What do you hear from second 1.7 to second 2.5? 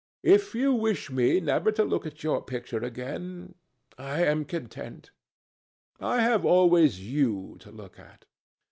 to look at your